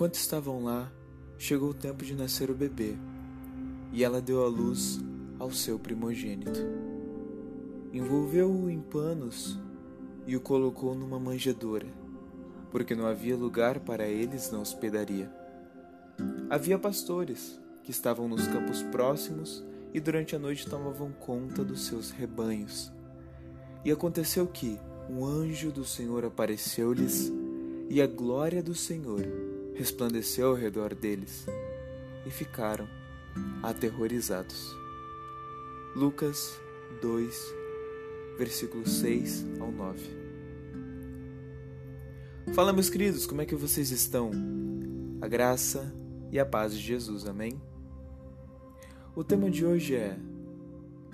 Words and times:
Enquanto 0.00 0.14
estavam 0.14 0.64
lá, 0.64 0.90
chegou 1.36 1.68
o 1.68 1.74
tempo 1.74 2.02
de 2.06 2.14
nascer 2.14 2.50
o 2.50 2.54
bebê, 2.54 2.96
e 3.92 4.02
ela 4.02 4.18
deu 4.18 4.42
à 4.42 4.48
luz 4.48 4.98
ao 5.38 5.52
seu 5.52 5.78
primogênito. 5.78 6.58
Envolveu-o 7.92 8.70
em 8.70 8.80
panos 8.80 9.58
e 10.26 10.34
o 10.34 10.40
colocou 10.40 10.94
numa 10.94 11.20
manjedoura, 11.20 11.86
porque 12.70 12.94
não 12.94 13.06
havia 13.06 13.36
lugar 13.36 13.80
para 13.80 14.08
eles 14.08 14.50
na 14.50 14.58
hospedaria. 14.58 15.30
Havia 16.48 16.78
pastores 16.78 17.60
que 17.82 17.90
estavam 17.90 18.26
nos 18.26 18.48
campos 18.48 18.82
próximos 18.84 19.62
e 19.92 20.00
durante 20.00 20.34
a 20.34 20.38
noite 20.38 20.66
tomavam 20.66 21.12
conta 21.12 21.62
dos 21.62 21.84
seus 21.84 22.10
rebanhos. 22.10 22.90
E 23.84 23.92
aconteceu 23.92 24.46
que 24.46 24.80
um 25.10 25.26
anjo 25.26 25.70
do 25.70 25.84
Senhor 25.84 26.24
apareceu-lhes 26.24 27.30
e 27.90 28.00
a 28.00 28.06
glória 28.06 28.62
do 28.62 28.74
Senhor 28.74 29.49
resplandeceu 29.80 30.48
ao 30.48 30.54
redor 30.54 30.94
deles 30.94 31.46
e 32.26 32.30
ficaram 32.30 32.86
aterrorizados. 33.62 34.76
Lucas 35.96 36.60
2, 37.00 37.54
versículos 38.36 38.92
6 38.98 39.46
ao 39.58 39.72
9. 39.72 40.20
Fala, 42.52 42.74
meus 42.74 42.90
queridos, 42.90 43.24
como 43.24 43.40
é 43.40 43.46
que 43.46 43.54
vocês 43.54 43.90
estão? 43.90 44.30
A 45.22 45.26
graça 45.26 45.90
e 46.30 46.38
a 46.38 46.44
paz 46.44 46.74
de 46.74 46.80
Jesus, 46.80 47.26
amém? 47.26 47.58
O 49.16 49.24
tema 49.24 49.50
de 49.50 49.64
hoje 49.64 49.94
é 49.94 50.14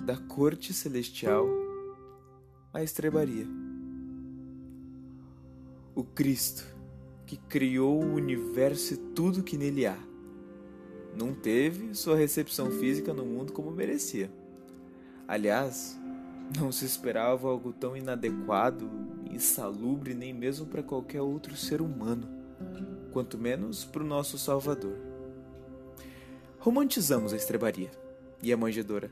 Da 0.01 0.17
Corte 0.17 0.73
Celestial 0.73 1.47
à 2.73 2.83
Estrebaria. 2.83 3.47
O 5.95 6.03
Cristo 6.03 6.76
que 7.27 7.35
criou 7.35 8.01
o 8.01 8.15
universo 8.15 8.93
e 8.93 8.97
tudo 8.97 9.43
que 9.43 9.57
nele 9.57 9.85
há. 9.85 9.97
Não 11.13 11.33
teve 11.33 11.93
sua 11.93 12.15
recepção 12.15 12.71
física 12.71 13.13
no 13.13 13.25
mundo 13.25 13.51
como 13.51 13.69
merecia. 13.69 14.31
Aliás, 15.27 15.99
não 16.57 16.71
se 16.71 16.85
esperava 16.85 17.49
algo 17.49 17.73
tão 17.73 17.97
inadequado, 17.97 18.89
insalubre 19.29 20.13
nem 20.13 20.33
mesmo 20.33 20.65
para 20.65 20.81
qualquer 20.81 21.21
outro 21.21 21.55
ser 21.57 21.81
humano, 21.81 22.29
quanto 23.11 23.37
menos 23.37 23.83
para 23.83 24.03
o 24.03 24.07
nosso 24.07 24.37
Salvador. 24.37 24.97
Romantizamos 26.59 27.33
a 27.33 27.35
estrebaria 27.35 27.91
e 28.41 28.53
a 28.53 28.57
manjedoura 28.57 29.11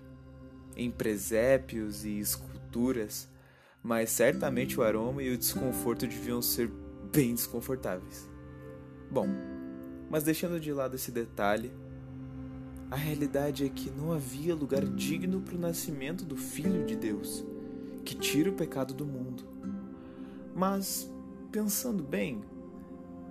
em 0.78 0.90
presépios 0.90 2.06
e 2.06 2.20
esculturas, 2.20 3.28
mas 3.84 4.10
certamente 4.10 4.80
o 4.80 4.84
aroma 4.84 5.22
e 5.22 5.34
o 5.34 5.38
desconforto 5.38 6.08
deviam 6.08 6.42
ser 6.42 6.70
bem 7.16 7.34
desconfortáveis. 7.34 8.30
Bom, 9.10 9.30
mas 10.10 10.24
deixando 10.24 10.60
de 10.60 10.74
lado 10.74 10.96
esse 10.96 11.12
detalhe, 11.12 11.72
a 12.92 12.96
realidade 12.98 13.66
é 13.66 13.70
que 13.70 13.90
não 13.90 14.12
havia 14.12 14.54
lugar 14.54 14.86
digno 14.86 15.40
para 15.40 15.56
o 15.56 15.60
nascimento 15.60 16.26
do 16.26 16.36
Filho 16.36 16.86
de 16.86 16.94
Deus, 16.94 17.46
que 18.04 18.16
tira 18.16 18.50
o 18.50 18.54
pecado 18.54 18.94
do 18.94 19.06
mundo. 19.06 19.44
Mas, 20.54 21.10
pensando 21.54 22.04
bem, 22.04 22.44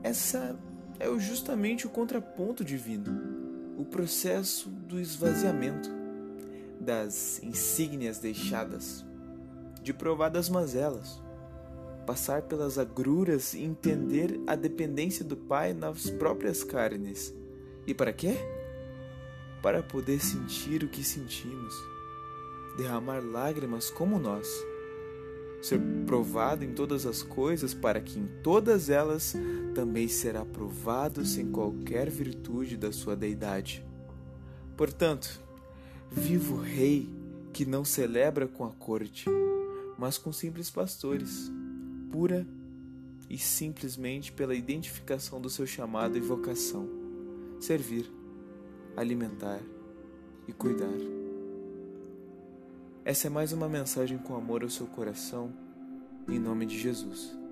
essa 0.02 0.58
é 0.98 1.06
justamente 1.18 1.86
o 1.86 1.90
contraponto 1.90 2.64
divino, 2.64 3.12
o 3.76 3.84
processo 3.84 4.70
do 4.70 4.98
esvaziamento, 4.98 5.90
das 6.80 7.38
insígnias 7.42 8.18
deixadas, 8.18 9.04
de 9.82 9.92
provadas 9.92 10.48
mazelas 10.48 11.22
passar 12.04 12.42
pelas 12.42 12.78
agruras 12.78 13.54
e 13.54 13.62
entender 13.62 14.40
a 14.46 14.54
dependência 14.54 15.24
do 15.24 15.36
Pai 15.36 15.72
nas 15.72 16.08
próprias 16.10 16.62
carnes. 16.62 17.34
E 17.86 17.94
para 17.94 18.12
quê? 18.12 18.36
Para 19.62 19.82
poder 19.82 20.20
sentir 20.20 20.84
o 20.84 20.88
que 20.88 21.02
sentimos, 21.02 21.74
derramar 22.76 23.20
lágrimas 23.20 23.90
como 23.90 24.18
nós, 24.18 24.46
ser 25.62 25.80
provado 26.06 26.62
em 26.62 26.74
todas 26.74 27.06
as 27.06 27.22
coisas, 27.22 27.72
para 27.72 28.00
que 28.00 28.18
em 28.18 28.28
todas 28.42 28.90
elas 28.90 29.34
também 29.74 30.06
será 30.06 30.44
provado 30.44 31.24
sem 31.24 31.50
qualquer 31.50 32.10
virtude 32.10 32.76
da 32.76 32.92
sua 32.92 33.16
deidade. 33.16 33.84
Portanto, 34.76 35.40
vivo 36.10 36.56
rei 36.56 37.08
que 37.52 37.64
não 37.64 37.84
celebra 37.84 38.46
com 38.46 38.64
a 38.64 38.70
corte, 38.70 39.24
mas 39.96 40.18
com 40.18 40.32
simples 40.32 40.70
pastores 40.70 41.50
pura 42.14 42.46
e 43.28 43.36
simplesmente 43.36 44.30
pela 44.30 44.54
identificação 44.54 45.40
do 45.40 45.50
seu 45.50 45.66
chamado 45.66 46.16
e 46.16 46.20
vocação: 46.20 46.88
servir, 47.58 48.08
alimentar 48.96 49.60
e 50.46 50.52
cuidar. 50.52 50.94
Essa 53.04 53.26
é 53.26 53.30
mais 53.30 53.52
uma 53.52 53.68
mensagem 53.68 54.16
com 54.16 54.36
amor 54.36 54.62
ao 54.62 54.70
seu 54.70 54.86
coração, 54.86 55.52
em 56.28 56.38
nome 56.38 56.66
de 56.66 56.78
Jesus. 56.78 57.43